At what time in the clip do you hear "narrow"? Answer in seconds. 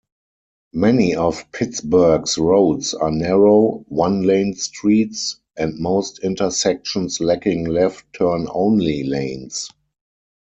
3.11-3.85